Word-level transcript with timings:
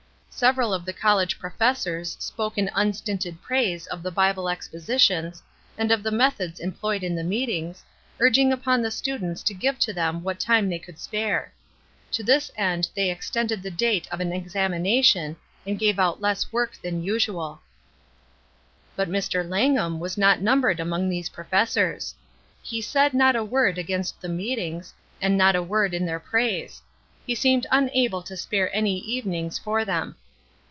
Several 0.33 0.73
of 0.73 0.85
the 0.85 0.93
college 0.93 1.37
professors 1.37 2.15
spoke 2.19 2.57
in 2.57 2.71
unstinted 2.73 3.43
praise 3.43 3.85
of 3.87 4.01
the 4.01 4.09
Bible 4.09 4.49
expositions, 4.49 5.43
and 5.77 5.91
of 5.91 6.01
the 6.01 6.09
methods 6.09 6.59
employed 6.59 7.03
in 7.03 7.13
the 7.13 7.23
meetings, 7.23 7.83
urging 8.19 8.51
upon 8.51 8.81
the 8.81 8.89
students 8.89 9.43
to 9.43 9.53
give 9.53 9.77
to 9.79 9.93
them 9.93 10.23
what 10.23 10.39
time 10.39 10.67
they 10.67 10.79
could 10.79 10.97
spare. 10.97 11.53
To 12.13 12.23
this 12.23 12.49
end 12.57 12.89
they 12.95 13.11
ex 13.11 13.29
tended 13.29 13.61
the 13.61 13.69
date 13.69 14.07
of 14.09 14.19
an 14.19 14.33
examination 14.33 15.35
and 15.67 15.77
gave 15.77 15.99
out 15.99 16.21
less 16.21 16.51
work 16.51 16.73
than 16.81 17.03
usual. 17.03 17.61
But 18.95 19.09
Mr. 19.09 19.47
Langham 19.47 19.99
was 19.99 20.17
not 20.17 20.41
numbered 20.41 20.79
among 20.79 21.07
these 21.09 21.29
professors. 21.29 22.15
He 22.63 22.81
said 22.81 23.13
not 23.13 23.35
a 23.35 23.43
word 23.43 23.77
against 23.77 24.19
the 24.21 24.29
meetings, 24.29 24.93
and 25.21 25.37
not 25.37 25.55
a 25.55 25.61
word 25.61 25.93
in 25.93 26.05
their 26.07 26.19
praise; 26.21 26.81
he 27.27 27.35
seemed 27.35 27.67
unable 27.69 28.23
to 28.23 28.35
spare 28.35 28.75
any 28.75 28.97
evenings 28.97 29.59
for 29.59 29.85
them. 29.85 30.15